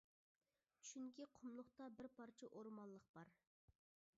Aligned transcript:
چۈنكى 0.91 1.27
قۇملۇقتا 1.39 1.91
بىر 1.99 2.09
پارچە 2.17 2.51
ئورمانلىق 2.57 3.07
بار. 3.19 3.33